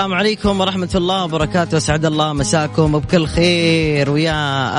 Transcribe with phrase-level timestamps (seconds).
[0.00, 1.76] السلام عليكم ورحمة الله وبركاته.
[1.76, 4.10] أسعد الله مساكم بكل خير.
[4.10, 4.32] ويا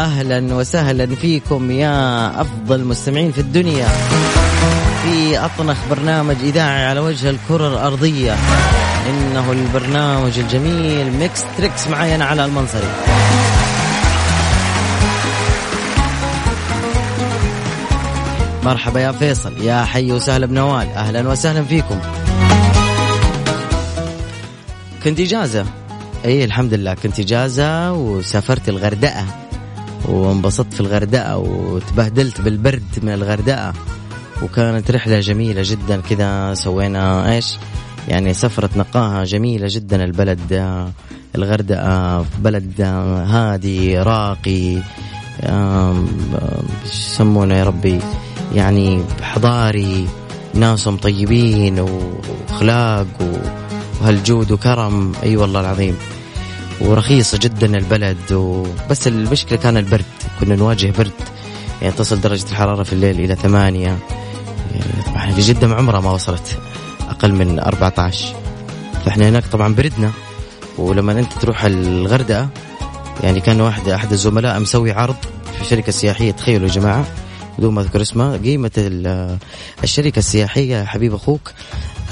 [0.03, 3.88] أهلا وسهلا فيكم يا أفضل مستمعين في الدنيا.
[5.03, 8.35] في أطنخ برنامج إذاعي على وجه الكرة الأرضية.
[9.09, 11.13] إنه البرنامج الجميل.
[11.13, 12.91] Mix Trix معي أنا علي المنصري.
[18.63, 19.53] مرحبا يا فيصل.
[19.61, 20.88] يا حي وسهلا بنوال.
[20.88, 21.99] أهلا وسهلا فيكم.
[25.04, 25.66] كنت إجازة.
[26.26, 29.25] أي الحمد لله كنت إجازة وسافرت الغردقة.
[30.06, 33.73] وانبسطت في الغردقة وتبهدلت بالبرد من الغردقة.
[34.44, 37.58] وكانت رحلة جميلة جدا كذا سوينا إيش؟
[38.08, 40.73] يعني سفرة نقاهة جميلة جدا البلد
[41.36, 42.81] الغردقة بلد
[43.28, 44.78] هادي راقي
[46.86, 48.00] يسمونه يا ربي
[48.56, 50.08] يعني حضاري
[50.53, 53.08] ناسهم طيبين وأخلاق
[54.02, 55.11] وهالجود وكرم.
[55.23, 55.97] أي أيوة والله العظيم.
[56.81, 58.31] ورخيصة جدا البلد.
[58.31, 60.05] وبس المشكلة كان البرد.
[60.39, 61.11] كنا نواجه برد.
[61.81, 63.97] يعني تصل درجة الحرارة في الليل إلى ثمانية.
[64.72, 66.59] يعني طبعا في جدة عمرها ما وصلت
[67.09, 68.35] أقل من 14
[69.05, 70.11] فإحنا هناك طبعا بردنا.
[70.77, 72.49] ولما أنت تروح الغردقة
[73.23, 75.16] يعني كان واحد أحد الزملاء مسوي عرض
[75.59, 76.31] في شركة سياحية.
[76.31, 77.05] تخيلوا يا جماعة.
[77.57, 78.72] بدون ما أذكر اسمها قيمة
[79.83, 81.52] الشركة السياحية حبيب أخوك.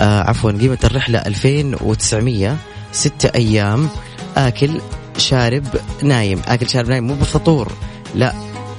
[0.01, 2.57] آه عفوا قيمة الرحلة 2900
[2.91, 3.89] ستة أيام
[4.37, 4.81] آكل
[5.17, 5.65] شارب
[6.03, 6.41] نايم.
[6.47, 7.71] آكل شارب نايم مو بفطور
[8.15, 8.33] لا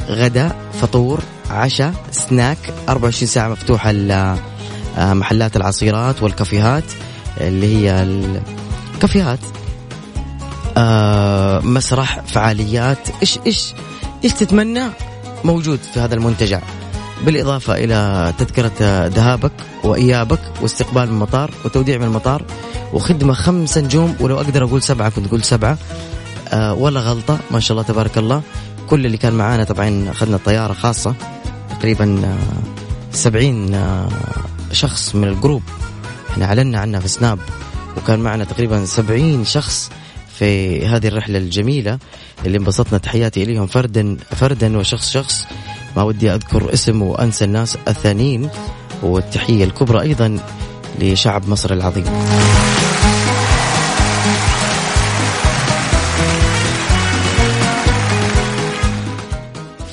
[0.08, 2.58] غدا فطور عشاء سناك
[2.88, 6.84] 24 ساعة مفتوحة آه، محلات العصيرات والكافيهات
[7.40, 8.02] اللي هي
[8.94, 9.38] الكافيهات
[10.76, 13.74] آه مسرح فعاليات إيش إيش
[14.24, 14.82] إيش تتمنى؟
[15.44, 16.60] موجود في هذا المنتجع.
[17.26, 19.52] بالإضافة إلى تذكرة ذهابك
[19.84, 22.44] وإيابك واستقبال من المطار وتوديع من المطار
[22.92, 25.78] وخدمة خمسة نجوم ولو أقدر أقول سبعة كنت أقول سبعة.
[26.48, 28.42] آه ولا غلطة ما شاء الله تبارك الله.
[28.90, 31.14] كل اللي كان معانا طبعا أخذنا طيارة خاصة
[31.70, 32.36] تقريبا آه
[33.12, 34.08] سبعين آه
[34.72, 35.62] شخص من الجروب.
[36.30, 37.38] إحنا أعلنا عنها في سناب
[37.96, 39.90] وكان معنا تقريبا سبعين شخص
[40.38, 41.98] في هذه الرحلة الجميلة
[42.46, 45.46] اللي انبسطنا تحياتي إليهم فردا فردا وشخص شخص.
[45.96, 48.48] ما ودي أذكر اسم وأنسى الناس الثانيين
[49.02, 50.38] والتحية الكبرى أيضا
[51.00, 52.04] لشعب مصر العظيم.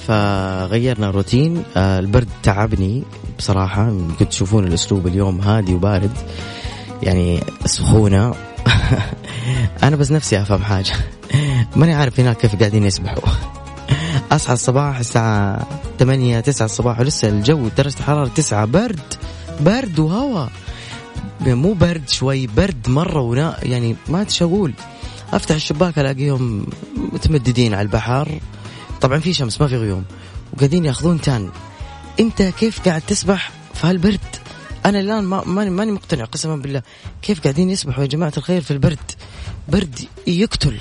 [0.07, 3.03] فغيرنا روتين آه، البرد تعبني
[3.37, 6.11] بصراحة كنت تشوفون الأسلوب اليوم هادي وبارد
[7.03, 8.33] يعني سخونة.
[9.83, 10.93] أنا بس نفسي أفهم حاجة.
[11.75, 13.56] ماني عارف هناك كيف قاعدين يسبحوا.
[14.31, 15.67] اصحى الصباح الساعة
[15.99, 19.13] 8 9 الصباح ولسه الجو درجة الحرارة 9 برد
[19.59, 20.49] برد وهواء
[21.41, 24.73] مو برد شوي برد مرة ونا يعني ما أقول.
[25.33, 28.39] أفتح الشباك ألاقيهم متمددين على البحر.
[29.01, 30.03] طبعا في شمس ما في غيوم.
[30.53, 31.49] وقاعدين يأخذون تان.
[32.19, 34.19] أنت كيف قاعد تسبح في هالبرد؟
[34.85, 36.81] أنا الآن ما ماني ماني مقتنع قسما بالله.
[37.21, 39.11] كيف قاعدين يسبحوا يا جماعة الخير في البرد؟
[39.69, 40.77] برد يقتل.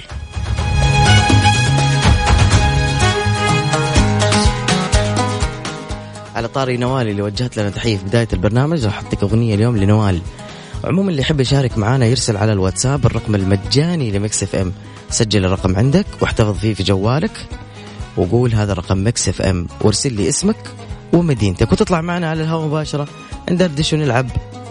[6.37, 8.85] على طاري نوال اللي وجهت لنا تحية في بداية البرنامج.
[8.85, 10.21] راح أعطيك أغنية اليوم لنوال.
[10.85, 14.73] عموما اللي يحب يشارك معنا يرسل على الواتساب الرقم المجاني لمكس إف إم.
[15.11, 17.47] سجل الرقم عندك واحتفظ فيه في جوالك
[18.17, 19.67] وقول هذا رقم مكس FM.
[19.81, 20.57] وارسل لي اسمك
[21.13, 23.09] ومدينتك وتطلع معنا على الهواء مباشرة.
[23.51, 24.27] ندردش ونلعب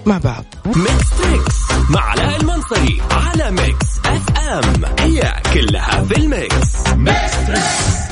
[0.06, 0.46] مع بعض.
[0.66, 1.56] Mix Trix
[1.90, 4.86] مع علاء المنصري على Mix FM.
[5.00, 6.88] هي كلها في ال Mix.
[6.96, 8.05] Mix Trix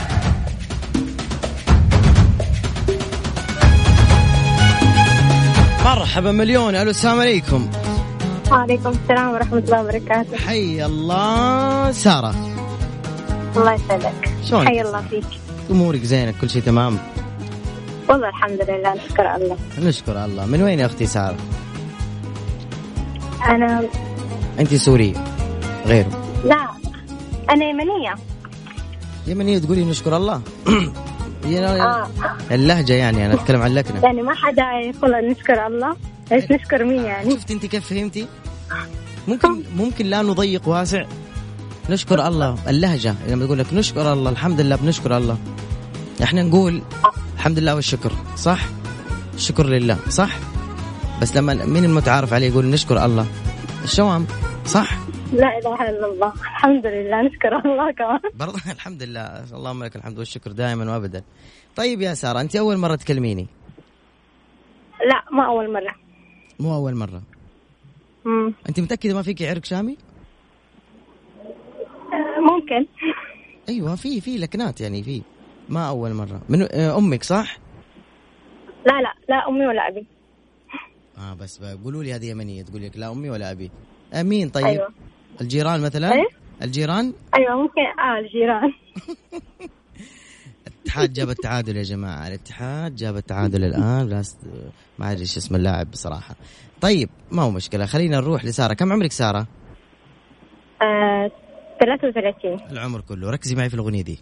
[5.83, 7.69] مرحبا مليون ألو السلام عليكم.
[8.51, 10.37] وعليكم السلام ورحمة الله وبركاته.
[10.37, 11.91] حي الله.
[11.91, 12.35] سارة.
[13.57, 14.31] الله يسعدك.
[14.43, 15.25] شلونك؟ حي الله فيك.
[15.71, 16.97] أمورك زينة؟ كل شيء تمام؟
[18.09, 19.57] والله الحمد لله نشكر الله.
[19.79, 20.45] نشكر الله.
[20.45, 21.37] من وين يا أختي سارة؟
[23.45, 23.83] أنا
[24.59, 25.15] أنت سورية
[25.85, 26.09] غيره
[26.45, 26.67] لا
[27.49, 28.15] أنا يمنية.
[29.27, 30.41] يمنية تقولي نشكر الله.
[31.45, 32.09] آه.
[32.51, 34.03] اللهجة يعني أنا أتكلم عن اللكنة.
[34.03, 35.95] يعني ما حدا يقول نشكر الله.
[36.31, 38.27] إيش نشكر مين يعني؟ شفت أنت كيف فهمتي؟
[39.27, 41.05] ممكن ممكن لا نضيق واسع.
[41.89, 42.57] نشكر الله.
[42.67, 45.37] اللهجة لما تقول لك نشكر الله الحمد لله بنشكر الله.
[46.23, 46.81] إحنا نقول
[47.35, 48.59] الحمد لله والشكر صح؟
[49.35, 50.37] الشكر لله صح؟
[51.21, 53.25] بس لما مين المتعارف عليه يقول نشكر الله؟
[53.83, 54.25] الشوام
[54.65, 54.97] صح؟
[55.33, 56.33] لا إله إلا الله.
[56.33, 57.21] الحمد لله.
[57.21, 58.19] نشكر الله كمان.
[58.35, 59.43] برضه الحمد لله.
[59.53, 61.23] اللهم لك الحمد والشكر دائما وابدا.
[61.75, 63.47] طيب يا سارة أنت أول مرة تكلميني؟
[65.09, 65.95] لا ما أول مرة.
[66.59, 67.21] مو أول مرة.
[68.25, 68.53] مم.
[68.69, 69.97] أنت متأكدة ما فيك عرق شامي؟
[72.51, 72.85] ممكن.
[73.69, 75.21] أيوه في في لكنات يعني في.
[75.69, 76.41] ما أول مرة.
[76.49, 77.57] من آه، أمك صح؟
[78.85, 80.05] لا لا لا أمي ولا أبي.
[81.17, 82.63] آه بس قولوا لي هذه يمنية.
[82.63, 83.71] تقول لك لا أمي ولا أبي.
[84.13, 84.87] آه مين طيب؟ أيوه.
[85.41, 86.27] الجيران مثلا؟ إيه؟
[86.61, 88.73] الجيران؟ أيوه ممكن آه الجيران
[90.67, 94.37] الاتحاد جاب التعادل يا جماعة الاتحاد جاب التعادل الآن بس
[94.99, 96.35] ما أدري إيش اسم اللاعب بصراحة
[96.81, 99.47] طيب ما هو مشكلة خلينا نروح لسارة كم عمرك سارة
[100.81, 101.31] آه
[101.79, 104.19] 33 العمر كله ركزي معي في الأغنية دي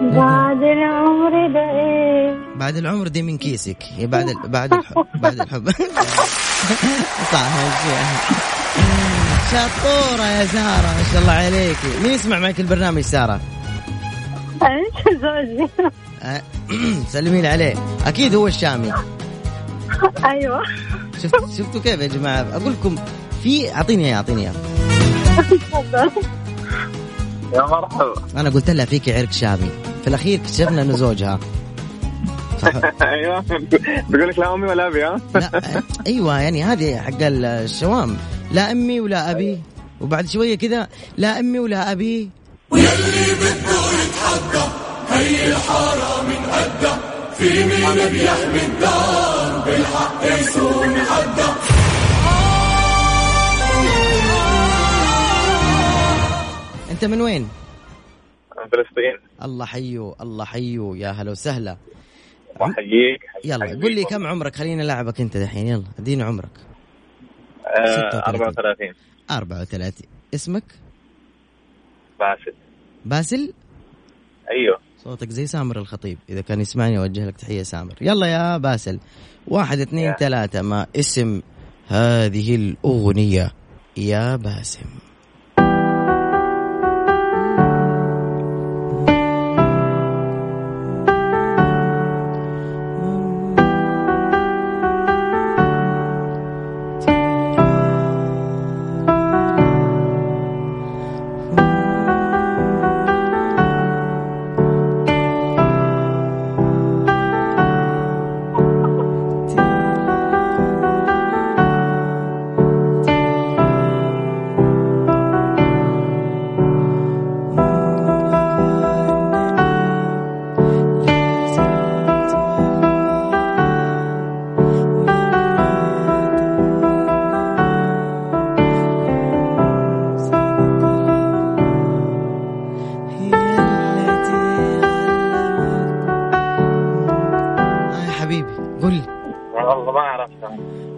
[0.00, 3.76] بعد العمر ده إيه بعد العمر دي من كيسك.
[3.96, 4.48] هي بعد ال...
[4.48, 5.70] بعد الحب بعد الحب.
[7.32, 7.46] صح
[9.50, 13.40] شطورة يا سارة ما شاء الله عليكي مين يسمع معك البرنامج سارة؟
[14.62, 15.68] أنت زوجي.
[16.22, 16.42] أه،
[17.12, 17.74] سلمين عليه.
[18.06, 18.92] أكيد هو الشامي.
[20.24, 20.62] أيوه.
[21.22, 22.96] شفت شفتوا كيف يا جماعة؟ أقول لكم
[23.42, 24.52] في أعطيني إياه أعطيني إياه.
[25.50, 26.10] تفضل.
[27.54, 28.14] يا مرحبا.
[28.36, 29.89] أنا قلت لها فيك عرق شامي.
[30.02, 31.38] في الأخير اكتشفنا إنه زوجها.
[33.02, 33.44] أيوه.
[34.08, 35.20] بقول لك لا أمي ولا أبي ها؟
[36.06, 38.16] أيوه يعني هذه حق الشوام.
[38.52, 39.60] لا أمي ولا أبي.
[40.00, 42.30] وبعد شوية كذا لا أمي ولا أبي.
[56.90, 57.48] أنت من وين؟
[58.60, 59.18] من فلسطين.
[59.42, 60.94] الله حيو الله حيو.
[60.94, 61.76] يا هلا وسهلا.
[62.60, 63.82] واحييك يلا حييك.
[63.82, 64.04] قل لي.
[64.04, 65.66] كم عمرك؟ خليني العبك انت دحين.
[65.66, 66.58] يلا اديني عمرك.
[67.66, 68.42] آه 36.
[68.42, 68.94] 34
[69.30, 70.64] 34 اسمك؟
[72.20, 72.54] باسل.
[73.04, 73.52] باسل؟
[74.50, 74.78] أيوه.
[74.98, 76.18] صوتك زي سامر الخطيب.
[76.28, 77.94] إذا كان يسمعني أوجه لك تحية سامر.
[78.00, 79.00] يلا يا باسل.
[79.48, 80.12] واحد اثنين.
[80.12, 80.62] ثلاثة.
[80.62, 81.42] ما اسم
[81.88, 83.52] هذه الأغنية؟
[83.96, 85.09] يا باسم.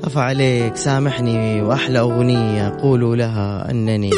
[0.04, 4.10] أفا عليك سامحني وأحلى أغنية قولوا لها أنني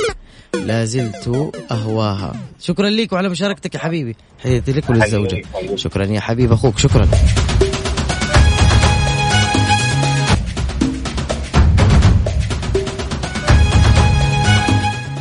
[0.54, 2.32] لا زلت أهواها.
[2.60, 4.16] شكرا لك وعلى مشاركتك يا حبيبي.
[4.42, 5.42] حياتي لك وللزوجة.
[5.74, 7.08] شكرا يا حبيب أخوك شكرا.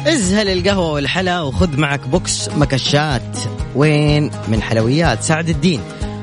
[0.08, 3.38] ازهل القهوة والحلا وخذ معك بوكس مكشات.
[3.76, 5.82] وين؟ من حلويات سعد الدين.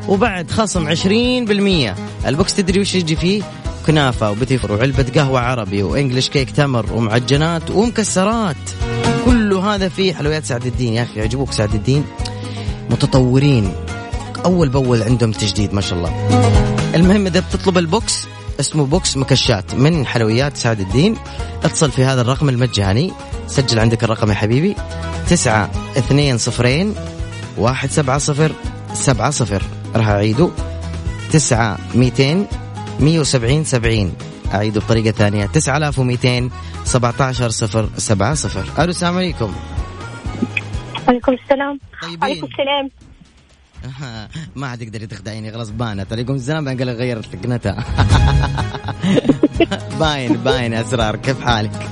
[0.09, 1.95] وبعد خصم 20%
[2.27, 3.43] ال box تدري وش يجي فيه؟
[3.91, 8.57] كنافة وبتيفور وعلبة قهوة عربي و English cake تمر ومعجنات ومكسرات.
[9.25, 10.93] كل هذا فيه حلويات سعد الدين.
[10.93, 12.05] يا أخي يعجبوك سعد الدين؟
[12.91, 13.73] متطورين.
[14.45, 16.11] أول بأول عندهم تجديد ما شاء الله.
[16.95, 18.27] المهم إذا بتطلب ال box
[18.61, 21.17] اسمه box مكشات من حلويات سعد الدين.
[21.65, 23.13] اتصل في هذا الرقم المجاني.
[23.47, 24.77] سجل عندك الرقم يا حبيبي.
[25.31, 26.95] تسعة اثنين صفرين
[27.59, 28.53] واحد سبعة صفر
[28.95, 29.63] سبعة صفر.
[29.97, 30.51] راح أعيده.
[31.33, 32.47] تسعة ميتين
[33.01, 34.13] مية وسبعين سبعين.
[34.55, 35.47] أعيده بطريقة ثانية.
[35.47, 36.51] تسعة آلاف وميتين
[36.85, 38.83] سبعة عشر صفر سبعة صفر.
[38.83, 39.53] ألو السلام عليكم.
[41.09, 41.79] عليكم السلام.
[42.03, 42.25] طيبين.
[42.25, 42.91] عليكم السلام.
[44.57, 47.85] ما عاد تقدري تخدعيني خلاص بانت عليكم السلام بقى لك غيرت لقنتها
[50.01, 51.17] باين باين أسرار.
[51.17, 51.73] كيف حالك؟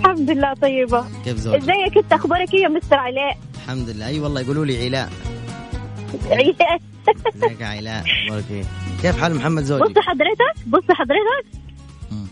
[0.00, 1.04] الحمد لله طيبة.
[1.24, 4.06] كيف زوجك؟ إزيك؟ إنت أخبارك إيه يا مستر علاء؟ الحمد لله.
[4.06, 5.10] أي والله يقولوا لي علاء.
[6.30, 6.78] علاء.
[7.36, 8.64] ازيك يا علاء أخبارك إيه؟
[9.02, 11.46] كيف حال محمد بص زوجك؟ حضرتك بص حضرتك
[12.10, 12.26] مم.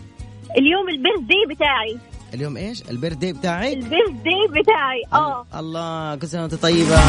[0.57, 1.97] اليوم ال birthday بتاعي
[2.33, 6.99] اليوم إيش؟ ال birthday بتاعك؟ ال birthday بتاعي آه الله كل سنة وأنت طيبة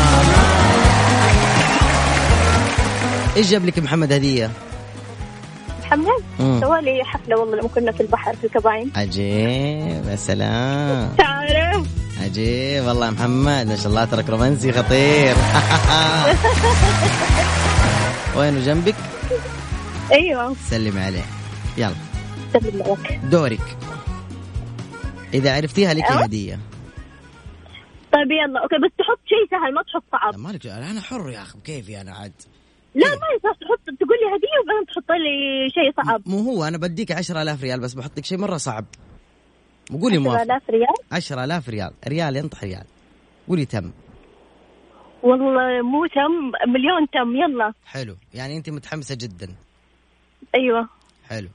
[3.37, 4.51] إيش جاب لك محمد هدية؟
[5.83, 6.23] محمد.
[6.61, 11.87] سوالي حفلة والله لما كنا في البحر في الكباين عجيب يا سلام تعرف
[12.21, 12.85] عجيب.
[12.85, 15.37] والله يا محمد ما شاء الله ترك رومانسي خطير.
[18.37, 18.95] وينه جنبك؟
[20.13, 20.55] أيوه.
[20.71, 21.25] سلمي عليه.
[21.77, 21.95] يلا.
[22.53, 23.21] سلم عليك.
[23.25, 23.77] دورك.
[25.35, 26.23] إذا عرفتيها لك أيوة.
[26.23, 26.59] هدية.
[28.13, 28.63] طيب يلا.
[28.63, 30.37] أوكي بس تحط شيء سهل ما تحط صعب.
[30.39, 32.33] مالك أنا حر يا أخي كيفي أنا عاد؟
[32.95, 36.23] لا ما يصح تحط تقول لي هدية وبعدين تحط لي شيء صعب.
[36.27, 38.85] مو هو أنا بديك عشرة آلاف ريال بس بحط لك شيء مرة صعب.
[39.93, 40.41] وقولي موافق.
[40.41, 41.91] 10,000 ريال؟ عشرة آلاف ريال.
[42.09, 42.85] ريال ينطح ريال.
[43.49, 43.91] قولي تم.
[45.23, 47.37] والله مو تم مليون تم.
[47.37, 47.73] يلا.
[47.87, 48.17] حلو.
[48.35, 49.49] يعني أنت متحمسة جدا.
[50.55, 50.89] أيوه.
[51.29, 51.49] حلو.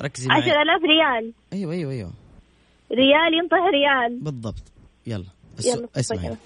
[0.00, 0.40] ركزي معي.
[0.40, 1.32] 10000 ريال.
[1.52, 2.12] أيوه أيوه أيوه.
[2.92, 4.20] ريال ينطح ريال.
[4.20, 4.62] بالضبط.
[5.06, 5.24] يلا.
[5.64, 6.36] يلا أسمعي.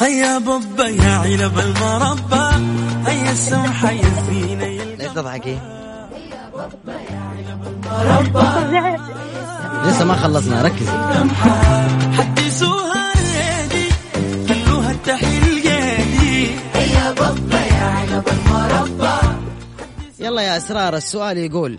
[0.00, 2.66] هيا بابا يا علب المربى.
[3.06, 5.58] هيا السمحة يا زينة ليش تضحكي؟
[9.84, 10.92] لسه ما خلصنا ركزي.
[12.16, 13.88] حدثوها اليدي
[14.48, 16.50] خلوها التحيل اليدي
[20.20, 21.78] يلا يا إسرار السؤال يقول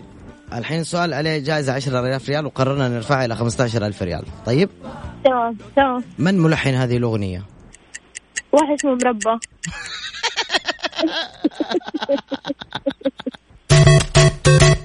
[0.52, 4.24] الحين سؤال عليه جائزة 10000 ريال وقررنا نرفعها إلى 15000 ريال.
[4.46, 4.68] طيب؟
[5.24, 6.04] تمام تمام.
[6.18, 7.42] من ملحن هذه الأغنية؟
[8.52, 9.38] واحد اسمه مربى.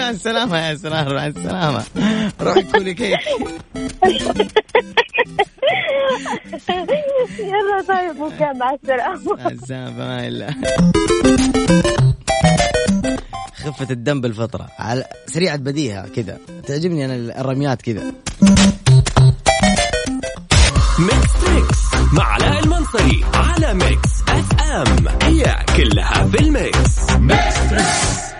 [0.00, 1.84] مع السلامة يا اسرار مع السلامة
[2.40, 3.18] روحي كولي كيك
[7.38, 9.36] يلا طيب أوكي مع السلامة.
[9.36, 10.54] مع السلامة ما إلا.
[13.54, 14.68] خفة الدم بالفطرة.
[14.78, 16.38] على سريعة بديهة كذا.
[16.66, 18.02] تعجبني أنا الرميات كذا.
[20.98, 21.78] Mix Trix
[22.12, 27.10] مع علاء المنصري على Mix FM هي كلها في ال Mix.
[27.10, 28.31] Mix Trix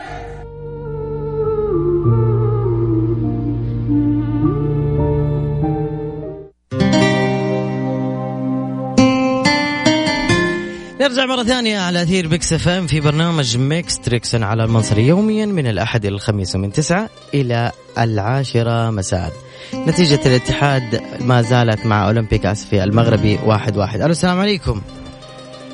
[11.22, 15.66] نرجع مرة ثانية على أثير Mix FM في برنامج Mix Trix علاء المنصري يوميا من
[15.66, 19.32] الأحد إلى الخميس ومن تسعة إلى العاشرة مساء.
[19.74, 24.00] نتيجة الاتحاد ما زالت مع أولمبيك آسيا المغربي واحد واحد.
[24.00, 24.82] ألو السلام عليكم.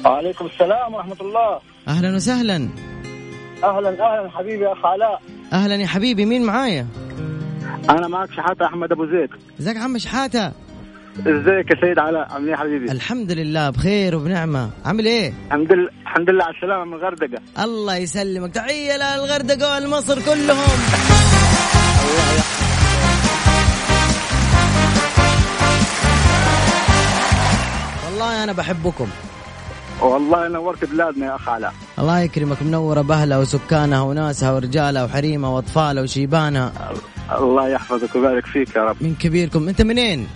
[0.05, 1.61] وعليكم السلام ورحمة الله.
[1.88, 2.69] أهلا وسهلا.
[3.64, 5.23] أهلا أهلا حبيبي أخ علاء.
[5.52, 6.87] أهلا يا حبيبي مين معايا؟
[7.90, 9.31] أنا معك شحاتة أحمد أبو زيد.
[9.61, 10.52] إزيك عم شحاتة؟
[11.26, 14.70] ازيك يا سيد علاء؟ عامل إيه حبيبي؟ الحمد لله بخير وبنعمة.
[14.84, 18.54] عامل إيه؟ الحمد لله الحمد لله على السلامة من الغردقة الله يسلمك.
[18.54, 20.78] تحية للغردقة والمصر كلهم.
[28.06, 29.08] والله أنا بحبكم.
[30.00, 31.75] والله نورت بلادنا يا أخ علاء.
[31.98, 36.72] الله يكرمك منورة بأهلها وسكانها وناسها ورجالها وحريمها وأطفالها وشيبانها.
[37.38, 38.96] الله يحفظك ويبارك فيك يا رب.
[39.00, 39.68] من كبيركم.
[39.68, 40.28] أنت منين؟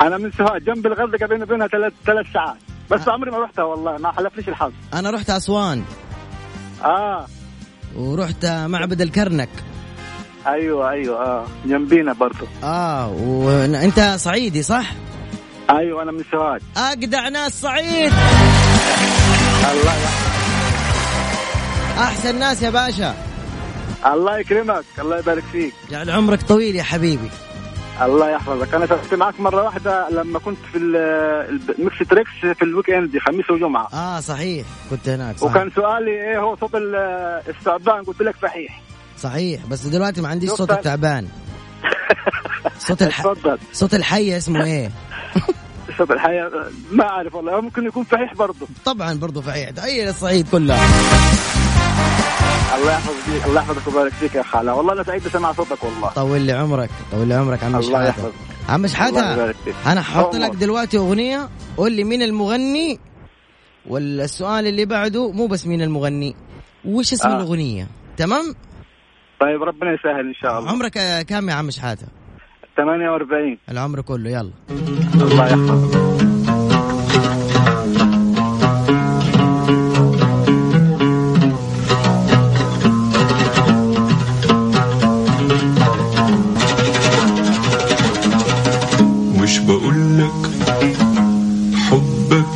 [0.00, 2.56] أنا من سوهاج جنب الغردقة بيني وبينها ثلاث ثلاث ساعات.
[2.90, 4.72] بس عمري ما رحتها والله ما حلفنيش الحظ.
[4.94, 5.84] أنا رحت أسوان.
[6.84, 7.26] آه.
[7.96, 9.48] ورحت معبد الكرنك.
[10.46, 11.46] أيوه أيوه آه.
[11.66, 12.46] جنبينا برضو.
[12.64, 14.92] آه وأنت صعيدي صح؟
[15.70, 16.60] أيوه أنا من سوهاج.
[16.76, 18.12] أجدع ناس صعيد.
[19.72, 20.34] الله يحفظك
[21.98, 23.14] أحسن ناس يا باشا.
[24.06, 25.74] الله يكرمك الله يبارك فيك.
[25.90, 27.30] جعل عمرك طويل يا حبيبي.
[28.02, 28.74] الله يحفظك.
[28.74, 32.90] أنا سافرت معك مرة واحدة لما كنت في ال- ال- ال Mix Trix في ال
[32.90, 33.88] weekend خميس وجمعة.
[33.94, 34.66] آه صحيح.
[34.90, 35.50] كنت هناك صح.
[35.50, 36.94] وكان سؤالي إيه هو صوت ال-
[37.48, 38.80] الثعبان قلت لك فحيح
[39.18, 39.66] صحيح.
[39.66, 40.70] بس دلوقتي ما عنديش صوت.
[40.70, 41.28] التعبان.
[42.78, 43.22] صوت الح...
[43.22, 43.58] تفضل.
[43.72, 44.90] صوت الحية اسمه إيه؟
[45.98, 46.50] صوت الحية
[46.92, 47.60] ما أعرف والله.
[47.60, 48.66] ممكن يكون فحيح برضه.
[48.84, 50.78] طبعا برضو فحيح تحية للصعيد كلها
[52.74, 54.74] الله يحفظك الله يحفظك ويبارك فيك يا خالة.
[54.74, 56.08] والله أنا سعيد بسمع صوتك والله.
[56.10, 58.32] طول لي عمرك طول لي عمرك عم الله يحفظك.
[58.68, 59.54] عم شحاتة
[59.86, 60.44] أنا ححط أمر.
[60.44, 62.98] لك دلوقتي أغنية قول لي مين المغني؟
[63.86, 66.36] والسؤال اللي بعده مو بس مين المغني
[66.84, 67.36] وش اسم آه.
[67.36, 68.54] الأغنية؟ تمام؟
[69.40, 70.70] طيب ربنا يسهل إن شاء الله.
[70.70, 70.92] عمرك
[71.26, 72.06] كام يا عم شحاتة
[72.76, 74.50] 48 العمر كله يلا.
[75.14, 76.14] الله يحفظك.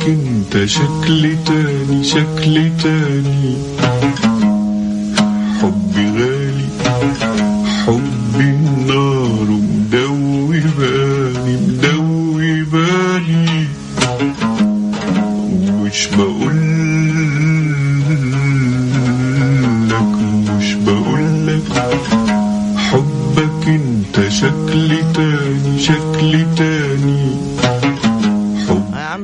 [0.07, 3.55] انت شكل تاني شكل تاني.
[5.61, 6.65] حبي غالي
[7.85, 13.67] حبي النار مدوي بالي مدوي بالي
[15.83, 16.59] مش بقول
[19.89, 20.15] لك
[20.57, 21.63] مش بقول لك
[22.77, 27.48] حبك انت شكل تاني شكل تاني.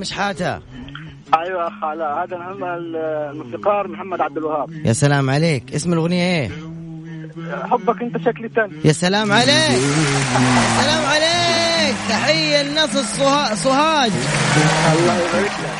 [0.05, 0.59] يا عم شحاته
[1.33, 2.35] أيوه اخ علاء هذا
[3.31, 4.69] الموسيقار محمد عبد الوهاب.
[4.85, 5.73] يا سلام عليك.
[5.75, 6.49] اسم الأغنية إيه؟
[7.71, 8.73] حبك أنت شكلي تاني.
[8.85, 9.49] يا سلام عليك.
[9.49, 11.95] يا سلام عليك.
[12.09, 14.11] تحية لناس الصها- صهاج.
[14.93, 15.73] الله يبارك لك.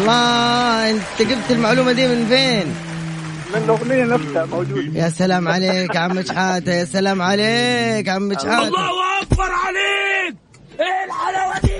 [0.00, 2.66] الله أنت جبت المعلومة دي من فين؟
[3.54, 8.32] من الأغنية نفسها موجود يا سلام عليك يا عم شحاته يا سلام عليك يا عم
[8.34, 8.90] شحاته الله
[9.22, 10.36] أكبر عليك!
[10.80, 11.75] إيه الحلاوة دي؟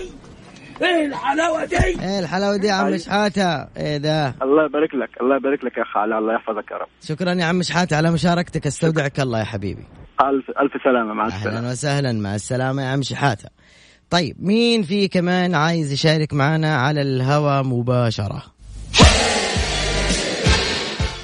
[0.82, 5.36] إيه الحلاوة دي؟ إيه الحلاوة دي يا عم شحاتة؟ إيه ده الله يبارك لك الله
[5.36, 6.88] يبارك لك يا اخ علاء الله يحفظك يا رب.
[7.02, 9.86] شكرا يا عم شحاتة على مشاركتك استودعك الله يا حبيبي.
[10.20, 11.58] ألف ألف سلامة مع السلامة.
[11.58, 13.48] أهلا وسهلا مع السلامة يا عم شحاتة.
[14.10, 18.42] طيب مين في كمان عايز يشارك معنا على الهوا مباشرة؟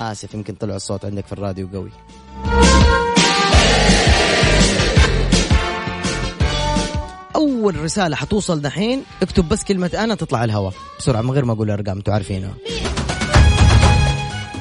[0.01, 1.91] آسف يمكن طلع الصوت عندك في الراديو قوي.
[7.37, 11.53] أول رسالة حتوصل دحين اكتب بس كلمة أنا تطلع على الهواء بسرعة من غير ما
[11.53, 12.51] أقول ارقام أنتوا عارفينها.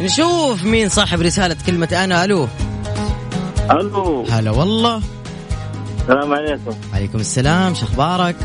[0.02, 2.48] نشوف مين صاحب رسالة كلمة أنا ألو.
[3.72, 4.26] ألو.
[4.30, 5.02] هلا والله.
[6.02, 6.72] السلام عليكم.
[6.94, 8.36] عليكم السلام شخبارك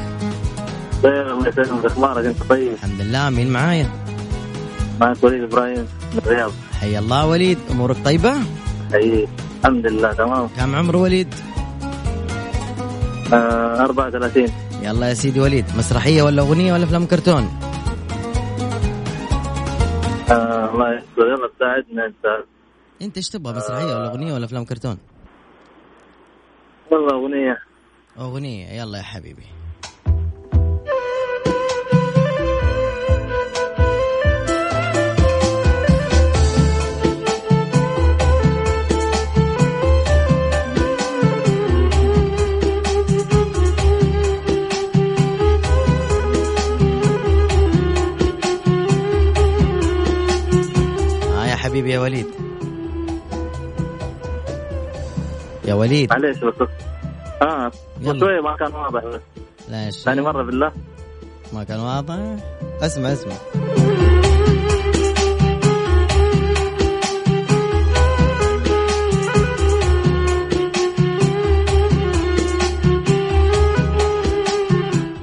[1.02, 1.84] خير الله يسلمك.
[1.84, 3.90] أخبارك؟ أنت طيب؟ الحمد لله مين معايا؟
[5.00, 8.34] معك وليد إبراهيم من الرياض حي الله وليد أمورك طيبة؟
[8.92, 9.28] حقيقي
[9.60, 10.48] الحمد لله تمام.
[10.56, 11.34] كم عمر وليد؟
[13.32, 14.46] آه 34
[14.82, 17.48] يلا يا سيدي وليد مسرحية ولا أغنية ولا فيلم كرتون؟
[20.30, 22.44] آه الله يستر يلا تساعدنا انت
[23.02, 24.98] أنت إيش تبغى مسرحية ولا أغنية ولا فيلم كرتون؟
[26.90, 27.58] والله أغنية.
[28.18, 29.46] أغنية يلا يا حبيبي.
[52.06, 52.26] وليد.
[55.64, 56.10] يا وليد.
[56.10, 56.68] معليش بس
[57.42, 57.70] آه.
[58.04, 59.04] شوية ما كان واضح.
[59.04, 59.20] بس
[59.68, 60.72] لا ثاني مرة بالله.
[61.52, 62.14] ما كان واضح.
[62.82, 63.34] اسمع اسمع.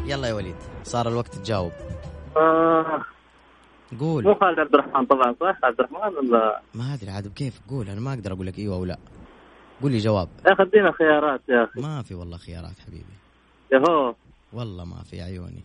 [0.05, 0.55] يلا يا وليد.
[0.83, 1.71] صار الوقت تجاوب.
[2.37, 3.12] آه.
[3.99, 4.23] قول.
[4.23, 8.01] مو خالد عبد الرحمن طبعا صح؟ عبد الرحمن ولا؟ ما أدري عاد كيف قول أنا
[8.01, 8.97] ما أقدر أقول لك إيوه أو لا.
[9.81, 10.29] قول لي جواب.
[10.47, 11.81] يا أخي ادينا خيارات يا أخي.
[11.81, 13.13] ما في والله خيارات حبيبي.
[13.73, 14.15] يا هو
[14.53, 15.63] والله ما في عيوني.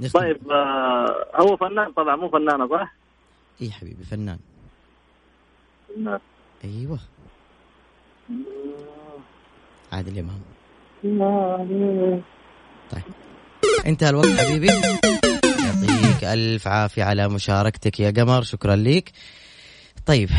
[0.00, 0.20] نختم.
[0.20, 2.94] طيب آه هو فنان طبعا مو فنانة صح؟
[3.62, 4.38] إي حبيبي فنان.
[5.88, 6.18] فنان.
[6.64, 6.98] أيوه.
[9.92, 10.40] عادل امام
[12.90, 13.02] طيب.
[13.86, 14.66] انتهى الوقت حبيبي.
[14.66, 18.42] يعطيك ألف عافية على مشاركتك يا قمر.
[18.42, 19.10] شكرا لك
[20.06, 20.30] طيب.